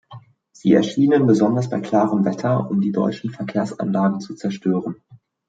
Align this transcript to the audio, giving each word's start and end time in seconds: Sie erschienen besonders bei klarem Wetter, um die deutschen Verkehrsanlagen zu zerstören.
Sie 0.51 0.71
erschienen 0.73 1.27
besonders 1.27 1.69
bei 1.69 1.79
klarem 1.79 2.25
Wetter, 2.25 2.71
um 2.71 2.81
die 2.81 2.91
deutschen 2.91 3.29
Verkehrsanlagen 3.29 4.19
zu 4.19 4.33
zerstören. 4.33 4.95